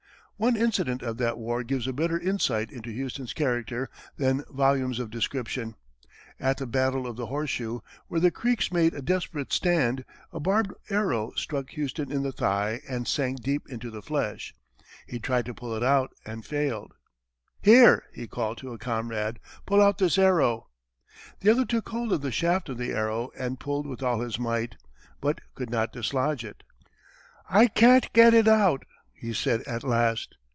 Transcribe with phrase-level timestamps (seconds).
[0.41, 5.11] One incident of that war gives a better insight into Houston's character than volumes of
[5.11, 5.75] description.
[6.39, 10.03] At the battle of the Horseshoe, where the Creeks made a desperate stand,
[10.33, 14.55] a barbed arrow struck Houston in the thigh and sank deep into the flesh.
[15.05, 16.95] He tried to pull it out and failed.
[17.61, 19.37] "Here," he called to a comrade,
[19.67, 20.69] "pull out this arrow."
[21.41, 24.39] The other took hold of the shaft of the arrow and pulled with all his
[24.39, 24.75] might,
[25.19, 26.63] but could not dislodge it.
[27.47, 30.35] "I can't get it out," he said, at last.